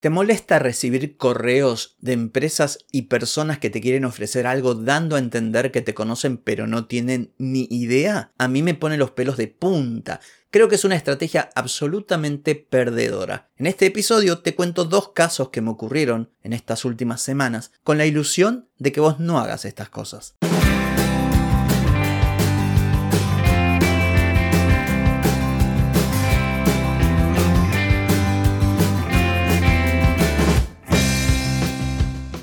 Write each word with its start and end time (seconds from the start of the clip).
¿Te 0.00 0.08
molesta 0.08 0.58
recibir 0.58 1.18
correos 1.18 1.96
de 2.00 2.14
empresas 2.14 2.78
y 2.90 3.02
personas 3.02 3.58
que 3.58 3.68
te 3.68 3.82
quieren 3.82 4.06
ofrecer 4.06 4.46
algo 4.46 4.74
dando 4.74 5.14
a 5.14 5.18
entender 5.18 5.70
que 5.70 5.82
te 5.82 5.92
conocen 5.92 6.38
pero 6.38 6.66
no 6.66 6.86
tienen 6.86 7.34
ni 7.36 7.68
idea? 7.70 8.32
A 8.38 8.48
mí 8.48 8.62
me 8.62 8.72
pone 8.72 8.96
los 8.96 9.10
pelos 9.10 9.36
de 9.36 9.48
punta. 9.48 10.20
Creo 10.50 10.70
que 10.70 10.76
es 10.76 10.86
una 10.86 10.96
estrategia 10.96 11.50
absolutamente 11.54 12.54
perdedora. 12.54 13.50
En 13.58 13.66
este 13.66 13.84
episodio 13.84 14.38
te 14.38 14.54
cuento 14.54 14.86
dos 14.86 15.10
casos 15.12 15.50
que 15.50 15.60
me 15.60 15.68
ocurrieron 15.68 16.30
en 16.42 16.54
estas 16.54 16.86
últimas 16.86 17.20
semanas 17.20 17.70
con 17.84 17.98
la 17.98 18.06
ilusión 18.06 18.70
de 18.78 18.92
que 18.92 19.00
vos 19.00 19.20
no 19.20 19.38
hagas 19.38 19.66
estas 19.66 19.90
cosas. 19.90 20.34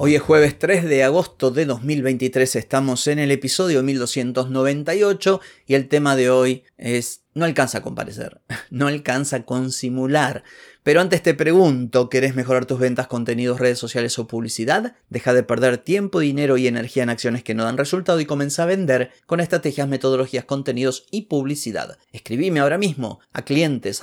Hoy 0.00 0.14
es 0.14 0.22
jueves 0.22 0.56
3 0.56 0.84
de 0.84 1.02
agosto 1.02 1.50
de 1.50 1.64
2023, 1.64 2.54
estamos 2.54 3.08
en 3.08 3.18
el 3.18 3.32
episodio 3.32 3.82
1298 3.82 5.40
y 5.66 5.74
el 5.74 5.88
tema 5.88 6.14
de 6.14 6.30
hoy 6.30 6.62
es 6.76 7.24
no 7.34 7.44
alcanza 7.44 7.78
a 7.78 7.82
comparecer, 7.82 8.40
no 8.70 8.86
alcanza 8.86 9.44
con 9.44 9.72
simular. 9.72 10.44
Pero 10.88 11.02
antes 11.02 11.22
te 11.22 11.34
pregunto, 11.34 12.08
¿querés 12.08 12.34
mejorar 12.34 12.64
tus 12.64 12.78
ventas, 12.78 13.08
contenidos, 13.08 13.60
redes 13.60 13.78
sociales 13.78 14.18
o 14.18 14.26
publicidad? 14.26 14.96
Deja 15.10 15.34
de 15.34 15.42
perder 15.42 15.76
tiempo, 15.76 16.18
dinero 16.20 16.56
y 16.56 16.66
energía 16.66 17.02
en 17.02 17.10
acciones 17.10 17.44
que 17.44 17.52
no 17.52 17.64
dan 17.64 17.76
resultado 17.76 18.20
y 18.20 18.24
comienza 18.24 18.62
a 18.62 18.66
vender 18.66 19.10
con 19.26 19.40
estrategias, 19.40 19.86
metodologías, 19.86 20.46
contenidos 20.46 21.04
y 21.10 21.26
publicidad. 21.26 21.98
Escribime 22.10 22.60
ahora 22.60 22.78
mismo 22.78 23.20
a 23.34 23.42
clientes 23.42 24.00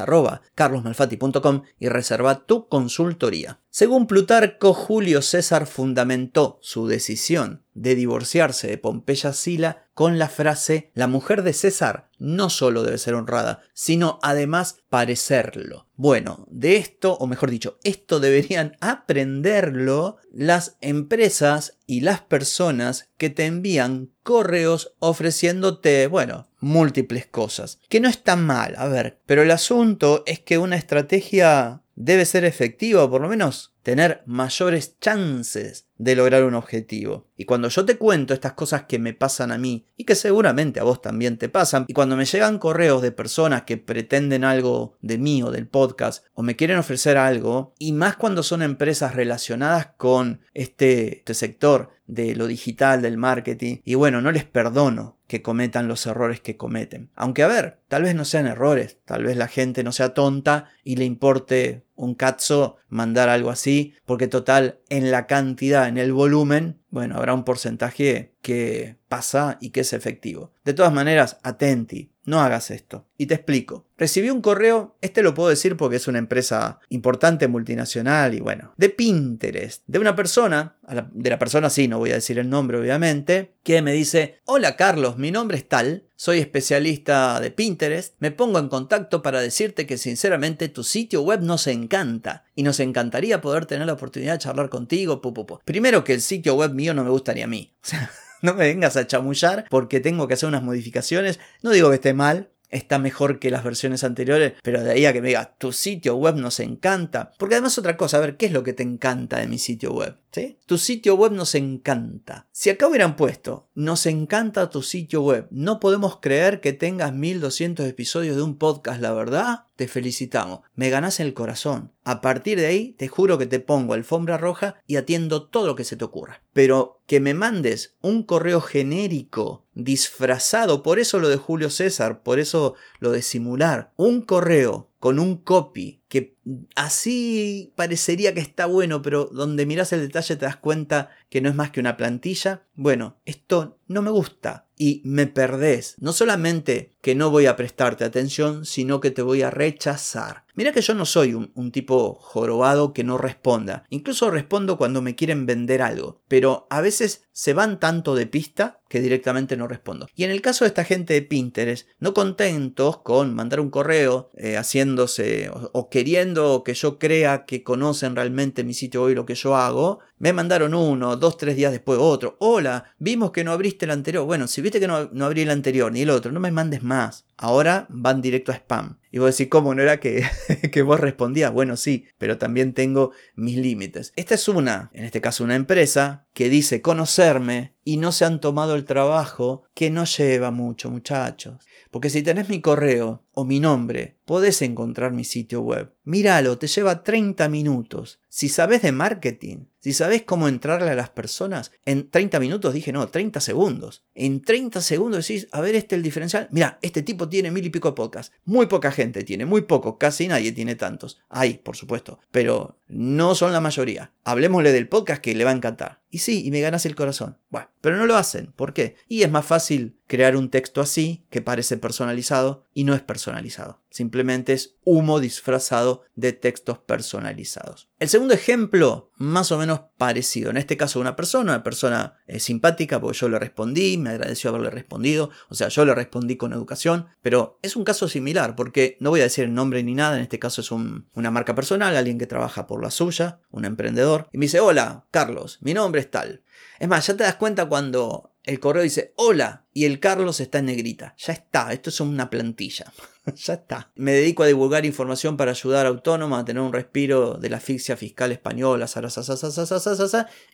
y 1.79 1.89
reserva 1.89 2.45
tu 2.45 2.67
consultoría. 2.67 3.59
Según 3.71 4.05
Plutarco, 4.05 4.75
Julio 4.75 5.23
César 5.23 5.65
fundamentó 5.65 6.59
su 6.61 6.87
decisión 6.87 7.63
de 7.73 7.95
divorciarse 7.95 8.67
de 8.67 8.77
Pompeya 8.77 9.33
Sila 9.33 9.87
con 9.93 10.17
la 10.17 10.29
frase 10.29 10.91
la 10.93 11.07
mujer 11.07 11.41
de 11.41 11.51
César 11.51 12.09
no 12.17 12.49
solo 12.49 12.83
debe 12.83 12.97
ser 12.97 13.13
honrada, 13.13 13.61
sino 13.73 14.19
además 14.21 14.77
parecerlo. 14.95 15.89
Bueno, 15.97 16.47
de 16.49 16.77
esto, 16.77 17.15
o 17.15 17.27
mejor 17.27 17.51
dicho, 17.51 17.79
esto 17.83 18.21
deberían 18.21 18.77
aprenderlo 18.79 20.15
las 20.31 20.77
empresas 20.79 21.77
y 21.85 21.99
las 21.99 22.21
personas 22.21 23.09
que 23.17 23.29
te 23.29 23.45
envían 23.45 24.13
correos 24.23 24.93
ofreciéndote, 24.99 26.07
bueno, 26.07 26.47
múltiples 26.61 27.25
cosas. 27.25 27.81
Que 27.89 27.99
no 27.99 28.07
está 28.07 28.37
mal, 28.37 28.75
a 28.77 28.87
ver, 28.87 29.19
pero 29.25 29.41
el 29.41 29.51
asunto 29.51 30.23
es 30.27 30.39
que 30.39 30.57
una 30.59 30.77
estrategia 30.77 31.81
debe 31.95 32.23
ser 32.23 32.45
efectiva, 32.45 33.09
por 33.09 33.19
lo 33.19 33.27
menos 33.27 33.74
tener 33.85 34.23
mayores 34.25 34.99
chances 34.99 35.85
de 35.95 36.15
lograr 36.15 36.43
un 36.43 36.55
objetivo. 36.55 37.27
Y 37.37 37.45
cuando 37.45 37.69
yo 37.69 37.85
te 37.85 37.99
cuento 37.99 38.33
estas 38.33 38.53
cosas 38.53 38.85
que 38.85 38.97
me 38.97 39.13
pasan 39.13 39.51
a 39.51 39.59
mí 39.59 39.85
y 39.95 40.05
que 40.05 40.15
seguramente 40.15 40.79
a 40.79 40.83
vos 40.83 41.03
también 41.03 41.37
te 41.37 41.49
pasan, 41.49 41.85
y 41.87 41.93
cuando 41.93 42.17
me 42.17 42.25
llegan 42.25 42.57
correos 42.57 43.03
de 43.03 43.11
personas 43.11 43.61
que 43.61 43.77
pretenden 43.77 44.43
algo 44.43 44.97
de 45.01 45.19
mí 45.19 45.43
o 45.43 45.51
del 45.51 45.67
podcast 45.67 46.25
o 46.33 46.41
me 46.41 46.55
quieren 46.55 46.79
ofrecer 46.79 47.15
algo, 47.15 47.75
y 47.77 47.93
más 47.93 48.15
cuando 48.15 48.41
son 48.41 48.63
empresas 48.63 49.13
relacionadas 49.13 49.91
con 49.97 50.41
este, 50.55 51.19
este 51.19 51.35
sector 51.35 51.91
de 52.07 52.35
lo 52.35 52.47
digital, 52.47 53.03
del 53.03 53.17
marketing, 53.17 53.77
y 53.85 53.93
bueno, 53.93 54.19
no 54.19 54.31
les 54.31 54.45
perdono 54.45 55.14
que 55.27 55.41
cometan 55.41 55.87
los 55.87 56.05
errores 56.05 56.39
que 56.39 56.57
cometen. 56.57 57.09
Aunque 57.15 57.43
a 57.43 57.47
ver, 57.47 57.79
tal 57.87 58.03
vez 58.03 58.15
no 58.15 58.25
sean 58.25 58.47
errores, 58.47 58.99
tal 59.05 59.23
vez 59.23 59.37
la 59.37 59.47
gente 59.47 59.83
no 59.83 59.91
sea 59.91 60.13
tonta 60.13 60.69
y 60.83 60.97
le 60.97 61.05
importe 61.05 61.83
un 61.95 62.13
cazzo 62.13 62.77
mandar 62.89 63.29
algo 63.29 63.49
así, 63.49 63.93
porque 64.05 64.27
total, 64.27 64.79
en 64.89 65.11
la 65.11 65.27
cantidad, 65.27 65.87
en 65.87 65.97
el 65.97 66.13
volumen, 66.13 66.79
bueno, 66.89 67.15
habrá 67.17 67.33
un 67.33 67.43
porcentaje 67.43 68.33
que 68.41 68.97
pasa 69.07 69.57
y 69.59 69.69
que 69.69 69.81
es 69.81 69.93
efectivo. 69.93 70.51
De 70.63 70.73
todas 70.73 70.93
maneras, 70.93 71.39
atenti, 71.43 72.11
no 72.25 72.41
hagas 72.41 72.71
esto. 72.71 73.05
Y 73.17 73.27
te 73.27 73.35
explico. 73.35 73.85
Recibí 73.97 74.29
un 74.29 74.41
correo, 74.41 74.97
este 75.01 75.23
lo 75.23 75.33
puedo 75.33 75.49
decir 75.49 75.77
porque 75.77 75.95
es 75.95 76.07
una 76.07 76.19
empresa 76.19 76.79
importante, 76.89 77.47
multinacional 77.47 78.33
y 78.33 78.41
bueno, 78.41 78.73
de 78.75 78.89
Pinterest, 78.89 79.83
de 79.87 79.99
una 79.99 80.15
persona, 80.15 80.75
de 81.13 81.29
la 81.29 81.39
persona 81.39 81.69
sí, 81.69 81.87
no 81.87 81.99
voy 81.99 82.11
a 82.11 82.15
decir 82.15 82.37
el 82.37 82.49
nombre 82.49 82.77
obviamente, 82.77 83.53
que 83.63 83.81
me 83.81 83.93
dice, 83.93 84.39
hola 84.43 84.75
Carlos, 84.75 85.17
mi 85.17 85.31
nombre 85.31 85.57
es 85.57 85.69
tal, 85.69 86.03
soy 86.17 86.39
especialista 86.39 87.39
de 87.39 87.51
Pinterest, 87.51 88.15
me 88.19 88.31
pongo 88.31 88.59
en 88.59 88.67
contacto 88.67 89.21
para 89.21 89.39
decirte 89.39 89.85
que 89.85 89.97
sinceramente 89.97 90.67
tu 90.67 90.83
sitio 90.83 91.21
web 91.21 91.41
nos 91.41 91.67
encanta 91.67 92.43
y 92.53 92.63
nos 92.63 92.81
encantaría 92.81 93.39
poder 93.39 93.65
tener 93.65 93.87
la 93.87 93.93
oportunidad 93.93 94.33
de 94.33 94.39
charlar 94.39 94.69
contigo. 94.69 95.21
Primero 95.63 96.03
que 96.03 96.13
el 96.13 96.21
sitio 96.21 96.55
web 96.55 96.73
mío 96.73 96.93
no 96.93 97.03
me 97.03 97.09
gusta 97.09 97.33
ni 97.33 97.43
a 97.43 97.47
mí. 97.47 97.73
no 98.41 98.53
me 98.53 98.65
vengas 98.65 98.97
a 98.97 99.07
chamullar 99.07 99.65
porque 99.69 99.99
tengo 99.99 100.27
que 100.27 100.35
hacer 100.35 100.49
unas 100.49 100.63
modificaciones. 100.63 101.39
No 101.61 101.71
digo 101.71 101.89
que 101.89 101.95
esté 101.95 102.13
mal, 102.13 102.49
está 102.69 102.99
mejor 102.99 103.39
que 103.39 103.51
las 103.51 103.63
versiones 103.63 104.03
anteriores, 104.03 104.53
pero 104.63 104.83
de 104.83 104.91
ahí 104.91 105.05
a 105.05 105.13
que 105.13 105.21
me 105.21 105.29
diga, 105.29 105.55
tu 105.57 105.71
sitio 105.71 106.15
web 106.15 106.35
nos 106.35 106.59
encanta. 106.59 107.31
Porque 107.37 107.55
además 107.55 107.77
otra 107.77 107.97
cosa, 107.97 108.17
a 108.17 108.21
ver, 108.21 108.37
¿qué 108.37 108.47
es 108.47 108.51
lo 108.51 108.63
que 108.63 108.73
te 108.73 108.83
encanta 108.83 109.39
de 109.39 109.47
mi 109.47 109.57
sitio 109.57 109.93
web? 109.93 110.17
Tu 110.65 110.77
sitio 110.77 111.15
web 111.15 111.31
nos 111.31 111.55
encanta. 111.55 112.47
Si 112.51 112.69
acá 112.69 112.87
hubieran 112.87 113.15
puesto, 113.15 113.69
nos 113.75 114.05
encanta 114.05 114.69
tu 114.69 114.81
sitio 114.81 115.21
web, 115.21 115.47
no 115.51 115.79
podemos 115.79 116.19
creer 116.19 116.61
que 116.61 116.73
tengas 116.73 117.13
1200 117.13 117.85
episodios 117.87 118.35
de 118.35 118.41
un 118.41 118.57
podcast, 118.57 119.01
la 119.01 119.13
verdad, 119.13 119.65
te 119.75 119.87
felicitamos, 119.87 120.61
me 120.75 120.89
ganas 120.89 121.19
el 121.19 121.33
corazón. 121.33 121.91
A 122.03 122.21
partir 122.21 122.59
de 122.59 122.67
ahí, 122.67 122.93
te 122.97 123.07
juro 123.07 123.37
que 123.37 123.45
te 123.45 123.59
pongo 123.59 123.93
alfombra 123.93 124.37
roja 124.37 124.75
y 124.87 124.95
atiendo 124.95 125.47
todo 125.47 125.67
lo 125.67 125.75
que 125.75 125.83
se 125.83 125.95
te 125.95 126.05
ocurra. 126.05 126.41
Pero 126.53 127.01
que 127.07 127.19
me 127.19 127.33
mandes 127.33 127.95
un 128.01 128.23
correo 128.23 128.61
genérico, 128.61 129.65
disfrazado, 129.73 130.83
por 130.83 130.99
eso 130.99 131.19
lo 131.19 131.29
de 131.29 131.37
Julio 131.37 131.69
César, 131.69 132.23
por 132.23 132.39
eso 132.39 132.75
lo 132.99 133.11
de 133.11 133.21
simular, 133.21 133.91
un 133.95 134.21
correo 134.21 134.89
con 134.99 135.19
un 135.19 135.37
copy 135.37 136.01
que 136.07 136.37
así 136.75 137.73
parecería 137.75 138.33
que 138.33 138.39
está 138.39 138.65
bueno, 138.65 139.01
pero 139.01 139.25
donde 139.25 139.65
miras 139.65 139.93
el 139.93 140.01
detalle 140.01 140.35
te 140.35 140.45
das 140.45 140.57
cuenta 140.57 141.09
que 141.35 141.41
no 141.41 141.49
es 141.49 141.55
más 141.55 141.71
que 141.71 141.81
una 141.81 141.97
plantilla. 141.97 142.63
Bueno, 142.75 143.17
esto 143.25 143.77
no 143.89 144.01
me 144.01 144.09
gusta 144.09 144.67
y 144.77 145.01
me 145.03 145.27
perdés. 145.27 145.95
No 145.99 146.13
solamente 146.13 146.95
que 147.01 147.13
no 147.13 147.29
voy 147.29 147.45
a 147.45 147.57
prestarte 147.57 148.05
atención, 148.05 148.65
sino 148.65 149.01
que 149.01 149.11
te 149.11 149.21
voy 149.21 149.41
a 149.41 149.51
rechazar. 149.51 150.45
Mira 150.55 150.71
que 150.71 150.81
yo 150.81 150.93
no 150.93 151.05
soy 151.05 151.33
un, 151.33 151.71
tipo 151.71 152.15
jorobado 152.15 152.93
que 152.93 153.03
no 153.03 153.17
responda. 153.17 153.83
Incluso 153.89 154.31
respondo 154.31 154.77
cuando 154.77 155.01
me 155.01 155.15
quieren 155.15 155.45
vender 155.45 155.81
algo. 155.81 156.21
Pero 156.29 156.67
a 156.69 156.79
veces 156.79 157.23
se 157.33 157.53
van 157.53 157.79
tanto 157.79 158.15
de 158.15 158.25
pista 158.25 158.81
que 158.87 159.01
directamente 159.01 159.57
no 159.57 159.67
respondo. 159.67 160.07
Y 160.15 160.23
en 160.23 160.31
el 160.31 160.41
caso 160.41 160.63
de 160.63 160.69
esta 160.69 160.85
gente 160.85 161.13
de 161.13 161.21
Pinterest, 161.21 161.87
no 161.99 162.13
contentos 162.13 162.99
con 162.99 163.35
mandar 163.35 163.59
un 163.59 163.69
correo 163.69 164.29
eh, 164.35 164.55
haciéndose 164.55 165.49
o, 165.49 165.69
o, 165.73 165.89
queriendo 165.89 166.63
que 166.63 166.73
yo 166.73 166.97
crea 166.97 167.45
que 167.45 167.63
conocen 167.63 168.15
realmente 168.15 168.63
mi 168.63 168.73
sitio 168.73 169.03
web 169.03 169.11
y 169.11 169.15
lo 169.15 169.25
que 169.25 169.35
yo 169.35 169.57
hago, 169.57 169.99
me 170.17 170.33
mandaron 170.33 170.73
uno, 170.73 171.15
dos, 171.17 171.37
tres 171.37 171.55
días 171.55 171.71
después 171.71 171.99
otro. 171.99 172.37
Hola, 172.39 172.93
vimos 172.99 173.31
que 173.31 173.43
no 173.43 173.51
abriste 173.51 173.85
el 173.85 173.91
anterior. 173.91 174.25
Bueno, 174.25 174.47
si 174.47 174.61
viste 174.61 174.79
que 174.79 174.87
no, 174.87 175.09
no 175.11 175.25
abrí 175.25 175.41
el 175.41 175.49
anterior 175.49 175.91
ni 175.91 176.01
el 176.01 176.09
otro, 176.09 176.31
no 176.31 176.39
me 176.39 176.51
mandes 176.51 176.83
más. 176.83 177.25
Ahora 177.37 177.85
van 177.89 178.21
directo 178.21 178.51
a 178.51 178.55
spam. 178.55 178.97
Y 179.11 179.19
vos 179.19 179.31
decís, 179.31 179.49
¿cómo 179.49 179.73
no 179.73 179.81
era 179.81 179.99
que, 180.01 180.81
vos 180.83 180.99
respondías? 180.99 181.53
Bueno, 181.53 181.77
sí, 181.77 182.05
pero 182.17 182.37
también 182.37 182.73
tengo 182.73 183.11
mis 183.35 183.57
límites. 183.57 184.11
Esta 184.15 184.35
es 184.35 184.47
una, 184.49 184.89
en 184.93 185.05
este 185.05 185.21
caso 185.21 185.43
una 185.43 185.55
empresa, 185.55 186.27
que 186.33 186.49
dice 186.49 186.81
conocerme 186.81 187.75
y 187.85 187.95
no 187.95 188.11
se 188.11 188.25
han 188.25 188.41
tomado 188.41 188.75
el 188.75 188.83
trabajo 188.83 189.63
que 189.73 189.89
no 189.89 190.03
lleva 190.03 190.51
mucho, 190.51 190.91
muchachos. 190.91 191.65
Porque 191.91 192.09
si 192.09 192.23
tenés 192.23 192.49
mi 192.49 192.59
correo 192.59 193.23
o 193.31 193.45
mi 193.45 193.61
nombre, 193.61 194.17
podés 194.25 194.61
encontrar 194.61 195.13
mi 195.13 195.23
sitio 195.23 195.61
web. 195.61 195.93
Míralo, 196.03 196.57
te 196.57 196.67
lleva 196.67 197.03
30 197.03 197.47
minutos. 197.47 198.19
Si 198.27 198.49
sabes 198.49 198.81
de 198.81 198.91
marketing, 198.91 199.67
si 199.79 199.93
sabes 199.93 200.23
cómo 200.23 200.49
entrarle 200.49 200.89
a 200.89 200.95
las 200.95 201.09
personas, 201.09 201.71
en 201.85 202.09
30 202.09 202.39
minutos 202.41 202.73
dije 202.73 202.91
no, 202.91 203.07
30 203.07 203.39
segundos. 203.39 204.03
En 204.13 204.41
30 204.41 204.81
segundos 204.81 205.25
decís, 205.25 205.47
a 205.53 205.61
ver, 205.61 205.75
este 205.75 205.95
es 205.95 205.99
el 205.99 206.03
diferencial. 206.03 206.49
Mira, 206.51 206.79
este 206.81 207.01
tipo 207.01 207.24
tiene 207.29 207.51
mil 207.51 207.65
y 207.65 207.69
pico 207.69 207.89
de 207.89 207.95
podcasts. 207.95 208.33
Muy 208.45 208.67
poca 208.67 208.91
gente 208.91 209.23
tiene, 209.23 209.45
muy 209.45 209.61
poco, 209.61 209.97
casi 209.97 210.27
nadie 210.27 210.51
tiene 210.51 210.75
tantos. 210.75 211.19
Hay, 211.29 211.55
por 211.55 211.75
supuesto, 211.75 212.19
pero 212.31 212.77
no 212.87 213.35
son 213.35 213.53
la 213.53 213.61
mayoría. 213.61 214.11
Hablemosle 214.23 214.71
del 214.71 214.87
podcast 214.87 215.21
que 215.21 215.35
le 215.35 215.43
va 215.43 215.51
a 215.51 215.55
encantar. 215.55 216.01
Y 216.15 216.19
sí, 216.19 216.45
y 216.45 216.49
me 216.49 216.61
ganas 216.61 216.85
el 216.85 216.95
corazón. 216.95 217.39
Bueno, 217.49 217.67
pero 217.81 217.97
no 217.97 218.05
lo 218.05 218.15
hacen. 218.15 218.53
¿Por 218.55 218.73
qué? 218.73 218.95
Y 219.09 219.23
es 219.23 219.29
más 219.29 219.45
fácil 219.45 219.99
crear 220.07 220.37
un 220.37 220.49
texto 220.49 220.79
así, 220.79 221.25
que 221.29 221.41
parece 221.41 221.75
personalizado, 221.75 222.63
y 222.73 222.85
no 222.85 222.93
es 222.93 223.01
personalizado. 223.01 223.81
Simplemente 223.89 224.53
es 224.53 224.75
humo 224.83 225.19
disfrazado 225.19 226.03
de 226.15 226.33
textos 226.33 226.77
personalizados. 226.79 227.89
El 227.99 228.09
segundo 228.09 228.33
ejemplo, 228.33 229.11
más 229.15 229.51
o 229.51 229.57
menos 229.57 229.81
parecido. 229.97 230.51
En 230.51 230.57
este 230.57 230.77
caso, 230.77 230.99
una 230.99 231.15
persona, 231.15 231.53
una 231.53 231.63
persona 231.63 232.17
eh, 232.27 232.39
simpática, 232.39 232.99
porque 232.99 233.17
yo 233.17 233.29
le 233.29 233.39
respondí, 233.39 233.97
me 233.97 234.11
agradeció 234.11 234.49
haberle 234.49 234.69
respondido. 234.69 235.31
O 235.49 235.55
sea, 235.55 235.69
yo 235.69 235.85
le 235.85 235.95
respondí 235.95 236.35
con 236.35 236.53
educación, 236.53 237.07
pero 237.21 237.57
es 237.61 237.75
un 237.75 237.85
caso 237.85 238.07
similar, 238.07 238.55
porque 238.55 238.97
no 238.99 239.09
voy 239.09 239.21
a 239.21 239.23
decir 239.23 239.45
el 239.45 239.53
nombre 239.53 239.81
ni 239.81 239.95
nada. 239.95 240.17
En 240.17 240.23
este 240.23 240.39
caso 240.39 240.61
es 240.61 240.71
una 240.71 241.31
marca 241.31 241.55
personal, 241.55 241.95
alguien 241.95 242.19
que 242.19 242.27
trabaja 242.27 242.67
por 242.67 242.83
la 242.83 242.91
suya, 242.91 243.39
un 243.49 243.65
emprendedor. 243.65 244.27
Y 244.33 244.37
me 244.37 244.45
dice, 244.45 244.59
hola, 244.59 245.05
Carlos, 245.09 245.57
mi 245.61 245.73
nombre 245.73 246.01
es 246.01 246.04
tal. 246.05 246.43
Es 246.79 246.87
más, 246.87 247.05
ya 247.07 247.15
te 247.15 247.23
das 247.23 247.35
cuenta 247.35 247.67
cuando 247.67 248.31
el 248.45 248.59
correo 248.59 248.83
dice 248.83 249.13
hola 249.15 249.65
y 249.73 249.85
el 249.85 249.99
Carlos 249.99 250.39
está 250.39 250.59
en 250.59 250.67
negrita. 250.67 251.15
Ya 251.17 251.33
está, 251.33 251.73
esto 251.73 251.89
es 251.89 251.99
una 251.99 252.29
plantilla. 252.29 252.91
ya 253.35 253.55
está. 253.55 253.91
Me 253.95 254.11
dedico 254.11 254.43
a 254.43 254.47
divulgar 254.47 254.85
información 254.85 255.35
para 255.35 255.51
ayudar 255.51 255.85
a 255.85 255.89
autónomos 255.89 256.39
a 256.39 256.45
tener 256.45 256.61
un 256.61 256.71
respiro 256.71 257.33
de 257.33 257.49
la 257.49 257.57
asfixia 257.57 257.97
fiscal 257.97 258.31
española, 258.31 258.87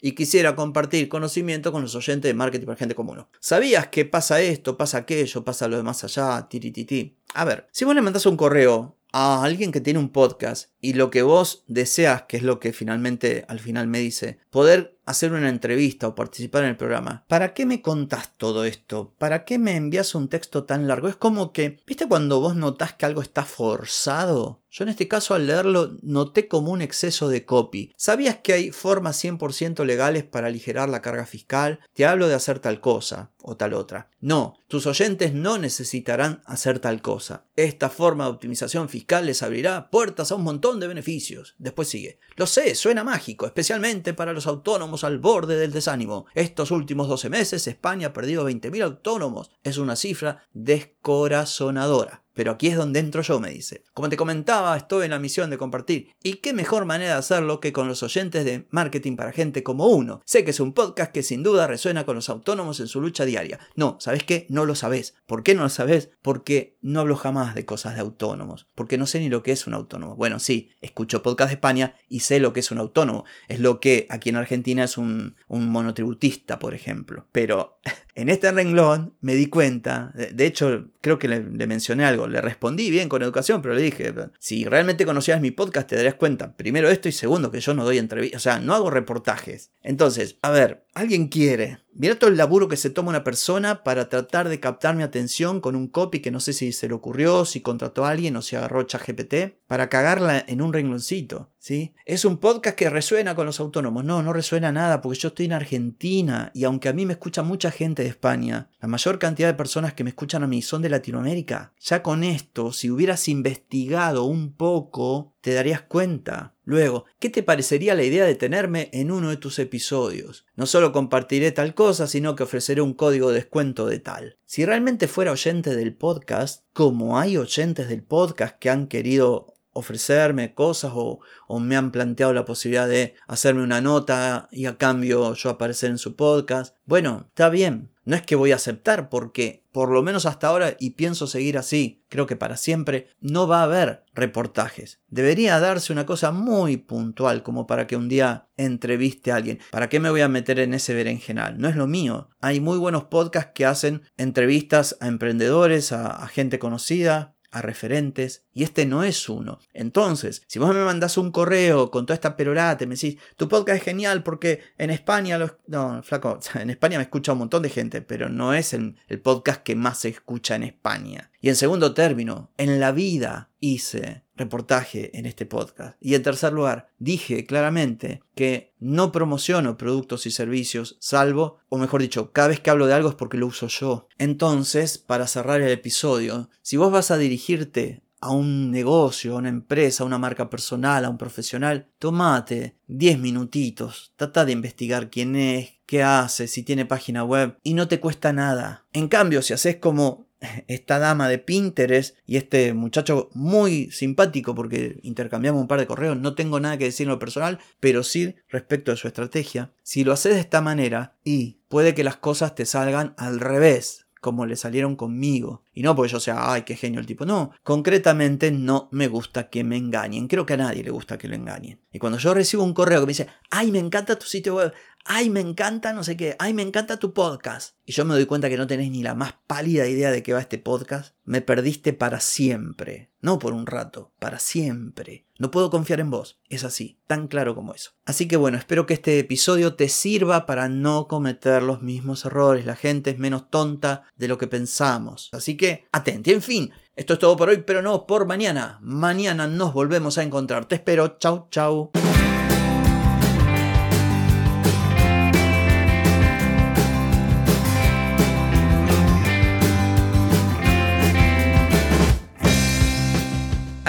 y 0.01 0.11
quisiera 0.13 0.55
compartir 0.55 1.09
conocimiento 1.09 1.71
con 1.71 1.81
los 1.81 1.95
oyentes 1.95 2.29
de 2.29 2.33
marketing 2.33 2.65
para 2.65 2.77
gente 2.77 2.95
común. 2.95 3.25
¿Sabías 3.39 3.87
que 3.87 4.05
pasa 4.05 4.41
esto, 4.41 4.77
pasa 4.77 4.99
aquello, 4.99 5.43
pasa 5.43 5.67
lo 5.67 5.77
de 5.77 5.83
más 5.83 6.03
allá, 6.03 6.47
tirititi? 6.49 7.17
A 7.33 7.45
ver, 7.45 7.67
si 7.71 7.85
vos 7.85 7.95
le 7.95 8.01
mandás 8.01 8.25
un 8.25 8.37
correo 8.37 8.97
a 9.11 9.43
alguien 9.43 9.71
que 9.71 9.81
tiene 9.81 9.99
un 9.99 10.09
podcast 10.09 10.69
y 10.79 10.93
lo 10.93 11.09
que 11.11 11.21
vos 11.21 11.63
deseas, 11.67 12.23
que 12.23 12.37
es 12.37 12.43
lo 12.43 12.59
que 12.59 12.73
finalmente 12.73 13.45
al 13.47 13.59
final 13.59 13.87
me 13.87 13.99
dice, 13.99 14.39
poder 14.49 14.97
hacer 15.11 15.33
una 15.33 15.49
entrevista 15.49 16.07
o 16.07 16.15
participar 16.15 16.63
en 16.63 16.69
el 16.69 16.77
programa, 16.77 17.23
¿para 17.27 17.53
qué 17.53 17.65
me 17.65 17.81
contás 17.81 18.31
todo 18.37 18.65
esto? 18.65 19.13
¿Para 19.17 19.45
qué 19.45 19.57
me 19.59 19.75
envías 19.75 20.15
un 20.15 20.27
texto 20.27 20.63
tan 20.63 20.87
largo? 20.87 21.07
Es 21.07 21.15
como 21.15 21.53
que, 21.53 21.79
¿viste 21.85 22.07
cuando 22.07 22.39
vos 22.39 22.55
notás 22.55 22.93
que 22.93 23.05
algo 23.05 23.21
está 23.21 23.43
forzado? 23.43 24.61
Yo 24.73 24.85
en 24.85 24.89
este 24.89 25.09
caso 25.09 25.33
al 25.33 25.47
leerlo 25.47 25.97
noté 26.01 26.47
como 26.47 26.71
un 26.71 26.81
exceso 26.81 27.27
de 27.27 27.43
copy. 27.43 27.91
¿Sabías 27.97 28.37
que 28.37 28.53
hay 28.53 28.71
formas 28.71 29.21
100% 29.21 29.83
legales 29.83 30.23
para 30.23 30.47
aligerar 30.47 30.87
la 30.87 31.01
carga 31.01 31.25
fiscal? 31.25 31.81
Te 31.93 32.05
hablo 32.05 32.29
de 32.29 32.35
hacer 32.35 32.59
tal 32.59 32.79
cosa 32.79 33.33
o 33.41 33.57
tal 33.57 33.73
otra. 33.73 34.09
No, 34.21 34.53
tus 34.69 34.87
oyentes 34.87 35.33
no 35.33 35.57
necesitarán 35.57 36.41
hacer 36.45 36.79
tal 36.79 37.01
cosa. 37.01 37.47
Esta 37.57 37.89
forma 37.89 38.23
de 38.23 38.29
optimización 38.29 38.87
fiscal 38.87 39.25
les 39.25 39.43
abrirá 39.43 39.89
puertas 39.89 40.31
a 40.31 40.35
un 40.35 40.43
montón 40.43 40.79
de 40.79 40.87
beneficios. 40.87 41.55
Después 41.57 41.89
sigue. 41.89 42.19
Lo 42.37 42.47
sé, 42.47 42.73
suena 42.75 43.03
mágico, 43.03 43.45
especialmente 43.45 44.13
para 44.13 44.31
los 44.31 44.47
autónomos 44.47 45.03
al 45.03 45.19
borde 45.19 45.57
del 45.57 45.73
desánimo. 45.73 46.27
Estos 46.33 46.71
últimos 46.71 47.09
12 47.09 47.29
meses 47.29 47.67
España 47.67 48.07
ha 48.07 48.13
perdido 48.13 48.49
20.000 48.49 48.83
autónomos. 48.83 49.51
Es 49.63 49.77
una 49.77 49.97
cifra 49.97 50.47
descorazonadora. 50.53 52.20
Pero 52.33 52.51
aquí 52.51 52.67
es 52.67 52.77
donde 52.77 52.99
entro 52.99 53.21
yo, 53.21 53.39
me 53.39 53.49
dice. 53.49 53.83
Como 53.93 54.09
te 54.09 54.17
comentaba, 54.17 54.75
estoy 54.77 55.05
en 55.05 55.11
la 55.11 55.19
misión 55.19 55.49
de 55.49 55.57
compartir. 55.57 56.13
¿Y 56.23 56.35
qué 56.35 56.53
mejor 56.53 56.85
manera 56.85 57.13
de 57.13 57.19
hacerlo 57.19 57.59
que 57.59 57.73
con 57.73 57.87
los 57.87 58.03
oyentes 58.03 58.45
de 58.45 58.67
Marketing 58.69 59.15
para 59.15 59.31
Gente 59.31 59.63
como 59.63 59.87
uno? 59.87 60.21
Sé 60.25 60.43
que 60.43 60.51
es 60.51 60.59
un 60.59 60.73
podcast 60.73 61.11
que 61.11 61.23
sin 61.23 61.43
duda 61.43 61.67
resuena 61.67 62.05
con 62.05 62.15
los 62.15 62.29
autónomos 62.29 62.79
en 62.79 62.87
su 62.87 63.01
lucha 63.01 63.25
diaria. 63.25 63.59
No, 63.75 63.97
¿sabes 63.99 64.23
qué? 64.23 64.45
No 64.49 64.65
lo 64.65 64.75
sabes. 64.75 65.15
¿Por 65.25 65.43
qué 65.43 65.55
no 65.55 65.63
lo 65.63 65.69
sabes? 65.69 66.11
Porque 66.21 66.77
no 66.81 67.01
hablo 67.01 67.15
jamás 67.15 67.55
de 67.55 67.65
cosas 67.65 67.95
de 67.95 68.01
autónomos. 68.01 68.67
Porque 68.75 68.97
no 68.97 69.05
sé 69.05 69.19
ni 69.19 69.29
lo 69.29 69.43
que 69.43 69.51
es 69.51 69.67
un 69.67 69.73
autónomo. 69.73 70.15
Bueno, 70.15 70.39
sí, 70.39 70.71
escucho 70.81 71.23
podcast 71.23 71.49
de 71.49 71.55
España 71.55 71.95
y 72.09 72.21
sé 72.21 72.39
lo 72.39 72.53
que 72.53 72.61
es 72.61 72.71
un 72.71 72.77
autónomo. 72.77 73.25
Es 73.47 73.59
lo 73.59 73.79
que 73.79 74.07
aquí 74.09 74.29
en 74.29 74.37
Argentina 74.37 74.83
es 74.83 74.97
un, 74.97 75.35
un 75.47 75.69
monotributista, 75.69 76.59
por 76.59 76.73
ejemplo. 76.73 77.27
Pero 77.31 77.79
en 78.15 78.29
este 78.29 78.51
renglón 78.51 79.13
me 79.21 79.35
di 79.35 79.47
cuenta, 79.47 80.11
de, 80.13 80.45
hecho 80.45 80.89
creo 81.01 81.17
que 81.17 81.27
le, 81.27 81.41
mencioné 81.67 82.05
algo, 82.05 82.20
le 82.27 82.41
respondí 82.41 82.89
bien 82.89 83.09
con 83.09 83.21
educación, 83.21 83.61
pero 83.61 83.75
le 83.75 83.81
dije, 83.81 84.13
si 84.39 84.65
realmente 84.65 85.05
conocías 85.05 85.41
mi 85.41 85.51
podcast 85.51 85.89
te 85.89 85.95
darías 85.95 86.15
cuenta, 86.15 86.55
primero 86.55 86.89
esto 86.89 87.09
y 87.09 87.11
segundo 87.11 87.51
que 87.51 87.59
yo 87.59 87.73
no 87.73 87.83
doy 87.83 87.97
entrevistas, 87.97 88.41
o 88.41 88.43
sea, 88.43 88.59
no 88.59 88.73
hago 88.73 88.89
reportajes. 88.89 89.71
Entonces, 89.81 90.37
a 90.41 90.51
ver, 90.51 90.85
alguien 90.93 91.27
quiere 91.27 91.79
Mira 91.93 92.17
todo 92.17 92.29
el 92.29 92.37
laburo 92.37 92.69
que 92.69 92.77
se 92.77 92.89
toma 92.89 93.09
una 93.09 93.25
persona 93.25 93.83
para 93.83 94.07
tratar 94.07 94.47
de 94.47 94.61
captar 94.61 94.95
mi 94.95 95.03
atención 95.03 95.59
con 95.59 95.75
un 95.75 95.87
copy 95.87 96.21
que 96.21 96.31
no 96.31 96.39
sé 96.39 96.53
si 96.53 96.71
se 96.71 96.87
le 96.87 96.93
ocurrió, 96.93 97.43
si 97.43 97.59
contrató 97.59 98.05
a 98.05 98.11
alguien 98.11 98.37
o 98.37 98.41
si 98.41 98.55
agarró 98.55 98.83
ChatGPT, 98.83 99.59
para 99.67 99.89
cagarla 99.89 100.43
en 100.47 100.61
un 100.61 100.71
rengloncito, 100.71 101.49
¿sí? 101.59 101.93
Es 102.05 102.23
un 102.23 102.37
podcast 102.37 102.77
que 102.77 102.89
resuena 102.89 103.35
con 103.35 103.45
los 103.45 103.59
autónomos. 103.59 104.05
No, 104.05 104.23
no 104.23 104.31
resuena 104.31 104.71
nada 104.71 105.01
porque 105.01 105.19
yo 105.19 105.27
estoy 105.29 105.47
en 105.47 105.53
Argentina 105.53 106.49
y 106.53 106.63
aunque 106.63 106.87
a 106.87 106.93
mí 106.93 107.05
me 107.05 107.13
escucha 107.13 107.43
mucha 107.43 107.71
gente 107.71 108.03
de 108.03 108.09
España, 108.09 108.69
la 108.79 108.87
mayor 108.87 109.19
cantidad 109.19 109.49
de 109.49 109.53
personas 109.53 109.93
que 109.93 110.05
me 110.05 110.11
escuchan 110.11 110.43
a 110.43 110.47
mí 110.47 110.61
son 110.61 110.81
de 110.81 110.89
Latinoamérica. 110.89 111.73
Ya 111.79 112.01
con 112.01 112.23
esto, 112.23 112.71
si 112.71 112.89
hubieras 112.89 113.27
investigado 113.27 114.23
un 114.23 114.53
poco, 114.53 115.33
te 115.41 115.53
darías 115.53 115.81
cuenta. 115.81 116.55
Luego, 116.71 117.03
¿qué 117.19 117.29
te 117.29 117.43
parecería 117.43 117.95
la 117.95 118.03
idea 118.03 118.23
de 118.23 118.35
tenerme 118.35 118.89
en 118.93 119.11
uno 119.11 119.29
de 119.29 119.35
tus 119.35 119.59
episodios? 119.59 120.45
No 120.55 120.65
solo 120.65 120.93
compartiré 120.93 121.51
tal 121.51 121.75
cosa, 121.75 122.07
sino 122.07 122.33
que 122.33 122.43
ofreceré 122.43 122.79
un 122.79 122.93
código 122.93 123.27
de 123.27 123.35
descuento 123.35 123.87
de 123.87 123.99
tal. 123.99 124.37
Si 124.45 124.63
realmente 124.63 125.09
fuera 125.09 125.33
oyente 125.33 125.75
del 125.75 125.93
podcast, 125.93 126.63
como 126.71 127.19
hay 127.19 127.35
oyentes 127.35 127.89
del 127.89 128.03
podcast 128.03 128.57
que 128.57 128.69
han 128.69 128.87
querido 128.87 129.53
ofrecerme 129.73 130.53
cosas 130.53 130.93
o, 130.95 131.19
o, 131.49 131.59
me 131.59 131.75
han 131.75 131.91
planteado 131.91 132.31
la 132.31 132.45
posibilidad 132.45 132.87
de 132.87 133.15
hacerme 133.27 133.63
una 133.63 133.81
nota 133.81 134.47
y 134.49 134.65
a 134.65 134.77
cambio 134.77 135.33
yo 135.33 135.49
aparecer 135.49 135.91
en 135.91 135.97
su 135.97 136.15
podcast. 136.15 136.77
Bueno, 136.85 137.25
está 137.27 137.49
bien, 137.49 137.91
no 138.05 138.15
es 138.15 138.21
que 138.21 138.35
voy 138.35 138.53
a 138.53 138.55
aceptar 138.55 139.09
porque, 139.09 139.60
por 139.71 139.89
lo 139.89 140.03
menos 140.03 140.25
hasta 140.25 140.47
ahora, 140.47 140.75
y 140.79 140.91
pienso 140.91 141.27
seguir 141.27 141.57
así, 141.57 142.03
creo 142.09 142.25
que 142.25 142.35
para 142.35 142.57
siempre, 142.57 143.07
no 143.19 143.47
va 143.47 143.61
a 143.61 143.63
haber 143.63 144.03
reportajes. 144.13 145.01
Debería 145.07 145.59
darse 145.59 145.93
una 145.93 146.05
cosa 146.05 146.31
muy 146.31 146.77
puntual 146.77 147.43
como 147.43 147.67
para 147.67 147.87
que 147.87 147.95
un 147.95 148.09
día 148.09 148.49
entreviste 148.57 149.31
a 149.31 149.35
alguien. 149.35 149.59
¿Para 149.71 149.89
qué 149.89 149.99
me 149.99 150.09
voy 150.09 150.21
a 150.21 150.27
meter 150.27 150.59
en 150.59 150.73
ese 150.73 150.93
berenjenal? 150.93 151.57
No 151.57 151.67
es 151.67 151.75
lo 151.75 151.87
mío. 151.87 152.29
Hay 152.39 152.59
muy 152.59 152.77
buenos 152.77 153.05
podcasts 153.05 153.51
que 153.55 153.65
hacen 153.65 154.01
entrevistas 154.17 154.97
a 154.99 155.07
emprendedores, 155.07 155.91
a, 155.91 156.07
a 156.07 156.27
gente 156.27 156.59
conocida, 156.59 157.35
a 157.51 157.61
referentes 157.61 158.43
y 158.53 158.63
este 158.63 158.85
no 158.85 159.03
es 159.03 159.29
uno. 159.29 159.59
Entonces, 159.73 160.43
si 160.47 160.59
vos 160.59 160.73
me 160.73 160.83
mandás 160.83 161.17
un 161.17 161.31
correo 161.31 161.91
con 161.91 162.05
toda 162.05 162.15
esta 162.15 162.35
perorata 162.35 162.83
y 162.83 162.87
me 162.87 162.95
decís, 162.95 163.17
tu 163.35 163.47
podcast 163.47 163.77
es 163.77 163.83
genial 163.83 164.23
porque 164.23 164.61
en 164.77 164.89
España 164.89 165.37
los... 165.37 165.53
No, 165.67 166.01
flaco, 166.03 166.39
en 166.55 166.69
España 166.69 166.97
me 166.97 167.03
escucha 167.03 167.33
un 167.33 167.39
montón 167.39 167.63
de 167.63 167.69
gente, 167.69 168.01
pero 168.01 168.29
no 168.29 168.53
es 168.53 168.73
el, 168.73 168.95
el 169.07 169.19
podcast 169.19 169.61
que 169.61 169.75
más 169.75 169.99
se 169.99 170.09
escucha 170.09 170.55
en 170.55 170.63
España. 170.63 171.31
Y 171.41 171.49
en 171.49 171.55
segundo 171.55 171.93
término, 171.93 172.51
en 172.57 172.79
la 172.79 172.91
vida 172.91 173.49
hice 173.59 174.23
reportaje 174.41 175.17
en 175.17 175.25
este 175.25 175.45
podcast. 175.45 175.97
Y 176.01 176.15
en 176.15 176.23
tercer 176.23 176.53
lugar, 176.53 176.89
dije 176.99 177.45
claramente 177.45 178.21
que 178.35 178.73
no 178.79 179.11
promociono 179.11 179.77
productos 179.77 180.25
y 180.25 180.31
servicios, 180.31 180.97
salvo, 180.99 181.59
o 181.69 181.77
mejor 181.77 182.01
dicho, 182.01 182.31
cada 182.31 182.49
vez 182.49 182.59
que 182.59 182.69
hablo 182.69 182.87
de 182.87 182.93
algo 182.93 183.09
es 183.09 183.15
porque 183.15 183.37
lo 183.37 183.47
uso 183.47 183.67
yo. 183.67 184.07
Entonces, 184.17 184.97
para 184.97 185.27
cerrar 185.27 185.61
el 185.61 185.71
episodio, 185.71 186.49
si 186.61 186.77
vos 186.77 186.91
vas 186.91 187.11
a 187.11 187.17
dirigirte 187.17 188.01
a 188.21 188.29
un 188.29 188.71
negocio, 188.71 189.33
a 189.33 189.37
una 189.37 189.49
empresa, 189.49 190.03
a 190.03 190.05
una 190.05 190.19
marca 190.19 190.49
personal, 190.49 191.03
a 191.03 191.09
un 191.09 191.17
profesional, 191.17 191.87
tomate 191.97 192.77
10 192.87 193.19
minutitos, 193.19 194.13
trata 194.15 194.45
de 194.45 194.51
investigar 194.51 195.09
quién 195.09 195.35
es, 195.35 195.73
qué 195.87 196.03
hace, 196.03 196.47
si 196.47 196.63
tiene 196.63 196.85
página 196.85 197.23
web 197.23 197.57
y 197.63 197.73
no 197.73 197.87
te 197.87 197.99
cuesta 197.99 198.31
nada. 198.31 198.85
En 198.93 199.07
cambio, 199.07 199.41
si 199.41 199.53
haces 199.53 199.77
como 199.77 200.27
esta 200.67 200.99
dama 200.99 201.29
de 201.29 201.37
Pinterest 201.37 202.17
y 202.25 202.37
este 202.37 202.73
muchacho 202.73 203.29
muy 203.33 203.91
simpático 203.91 204.55
porque 204.55 204.99
intercambiamos 205.03 205.61
un 205.61 205.67
par 205.67 205.79
de 205.79 205.87
correos, 205.87 206.17
no 206.17 206.35
tengo 206.35 206.59
nada 206.59 206.77
que 206.77 206.85
decir 206.85 207.05
en 207.05 207.11
lo 207.11 207.19
personal, 207.19 207.59
pero 207.79 208.03
sí 208.03 208.35
respecto 208.49 208.91
a 208.91 208.95
su 208.95 209.07
estrategia. 209.07 209.71
Si 209.83 210.03
lo 210.03 210.13
haces 210.13 210.33
de 210.33 210.39
esta 210.39 210.61
manera 210.61 211.15
y 211.23 211.59
puede 211.69 211.93
que 211.93 212.03
las 212.03 212.17
cosas 212.17 212.55
te 212.55 212.65
salgan 212.65 213.13
al 213.17 213.39
revés, 213.39 214.07
como 214.21 214.45
le 214.45 214.55
salieron 214.55 214.95
conmigo. 214.95 215.63
Y 215.73 215.81
no 215.81 215.95
porque 215.95 216.11
yo 216.11 216.19
sea, 216.19 216.53
ay, 216.53 216.61
qué 216.61 216.75
genio 216.75 216.99
el 216.99 217.07
tipo. 217.07 217.25
No, 217.25 217.51
concretamente 217.63 218.51
no 218.51 218.87
me 218.91 219.07
gusta 219.07 219.49
que 219.49 219.63
me 219.63 219.77
engañen. 219.77 220.27
Creo 220.27 220.45
que 220.45 220.53
a 220.53 220.57
nadie 220.57 220.83
le 220.83 220.91
gusta 220.91 221.17
que 221.17 221.27
lo 221.27 221.35
engañen. 221.35 221.81
Y 221.91 221.97
cuando 221.97 222.19
yo 222.19 222.33
recibo 222.35 222.63
un 222.63 222.75
correo 222.75 222.99
que 222.99 223.07
me 223.07 223.11
dice, 223.11 223.27
ay, 223.49 223.71
me 223.71 223.79
encanta 223.79 224.19
tu 224.19 224.27
sitio 224.27 224.55
web, 224.55 224.73
ay, 225.05 225.29
me 225.29 225.39
encanta 225.39 225.93
no 225.93 226.03
sé 226.03 226.17
qué, 226.17 226.35
ay, 226.39 226.53
me 226.53 226.61
encanta 226.61 226.97
tu 226.97 227.13
podcast. 227.13 227.75
Y 227.85 227.93
yo 227.93 228.05
me 228.05 228.13
doy 228.13 228.25
cuenta 228.25 228.49
que 228.49 228.57
no 228.57 228.67
tenés 228.67 228.91
ni 228.91 229.03
la 229.03 229.15
más 229.15 229.35
pálida 229.47 229.87
idea 229.87 230.11
de 230.11 230.23
qué 230.23 230.33
va 230.33 230.39
este 230.39 230.57
podcast. 230.57 231.15
Me 231.23 231.41
perdiste 231.41 231.93
para 231.93 232.19
siempre. 232.19 233.11
No 233.21 233.37
por 233.37 233.53
un 233.53 233.67
rato, 233.67 234.13
para 234.19 234.39
siempre. 234.39 235.27
No 235.37 235.51
puedo 235.51 235.69
confiar 235.69 235.99
en 235.99 236.09
vos. 236.09 236.39
Es 236.49 236.63
así, 236.63 236.99
tan 237.07 237.27
claro 237.27 237.55
como 237.55 237.73
eso. 237.73 237.91
Así 238.05 238.27
que 238.27 238.37
bueno, 238.37 238.57
espero 238.57 238.85
que 238.85 238.93
este 238.93 239.19
episodio 239.19 239.75
te 239.75 239.89
sirva 239.89 240.45
para 240.45 240.69
no 240.69 241.07
cometer 241.07 241.63
los 241.63 241.81
mismos 241.81 242.25
errores. 242.25 242.65
La 242.65 242.75
gente 242.75 243.11
es 243.11 243.19
menos 243.19 243.49
tonta 243.49 244.03
de 244.15 244.27
lo 244.27 244.37
que 244.37 244.47
pensamos. 244.47 245.29
Así 245.31 245.57
que, 245.57 245.85
atente. 245.91 246.31
En 246.31 246.41
fin, 246.41 246.71
esto 246.95 247.13
es 247.13 247.19
todo 247.19 247.37
por 247.37 247.49
hoy, 247.49 247.63
pero 247.65 247.81
no 247.81 248.05
por 248.05 248.25
mañana. 248.25 248.79
Mañana 248.81 249.47
nos 249.47 249.73
volvemos 249.73 250.17
a 250.17 250.23
encontrar. 250.23 250.65
Te 250.65 250.75
espero. 250.75 251.17
Chau, 251.17 251.47
chau. 251.49 251.91